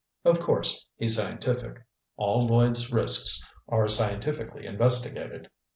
"Of 0.25 0.39
course, 0.39 0.87
he's 0.97 1.15
scientific. 1.15 1.85
All 2.17 2.41
Lloyds' 2.41 2.91
risks 2.91 3.47
are 3.69 3.87
scientifically 3.87 4.65
investigated. 4.65 5.51